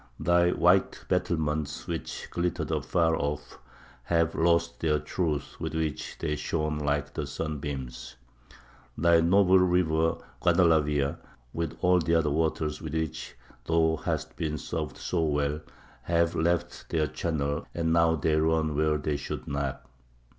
"Thy 0.19 0.49
white 0.49 1.05
battlements 1.09 1.85
which 1.85 2.27
glittered 2.31 2.71
afar 2.71 3.15
off, 3.15 3.59
have 4.05 4.33
lost 4.33 4.79
their 4.79 4.97
truth 4.97 5.55
with 5.59 5.75
which 5.75 6.17
they 6.17 6.35
shone 6.35 6.79
like 6.79 7.13
the 7.13 7.27
sunbeams. 7.27 8.15
"Thy 8.97 9.21
noble 9.21 9.59
river 9.59 10.17
Guadalaviar, 10.41 11.19
with 11.53 11.77
all 11.81 11.99
the 11.99 12.15
other 12.15 12.31
waters 12.31 12.81
with 12.81 12.93
which 12.95 13.35
thou 13.65 13.95
hast 14.03 14.35
been 14.35 14.57
served 14.57 14.97
so 14.97 15.21
well, 15.21 15.61
have 16.01 16.33
left 16.33 16.89
their 16.89 17.05
channel, 17.05 17.67
and 17.75 17.93
now 17.93 18.15
they 18.15 18.35
run 18.37 18.75
where 18.75 18.97
they 18.97 19.17
should 19.17 19.47
not. 19.47 19.85